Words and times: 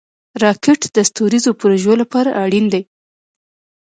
راکټ 0.43 0.81
د 0.95 0.97
ستوریزو 1.09 1.51
پروژو 1.59 1.93
لپاره 2.01 2.29
اړین 2.43 2.65
دی 2.73 2.81